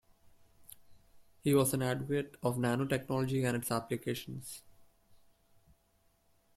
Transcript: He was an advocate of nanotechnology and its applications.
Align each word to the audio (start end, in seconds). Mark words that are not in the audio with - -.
He 1.43 1.53
was 1.53 1.75
an 1.75 1.83
advocate 1.83 2.35
of 2.41 2.57
nanotechnology 2.57 3.45
and 3.47 3.55
its 3.55 3.69
applications. 3.69 4.63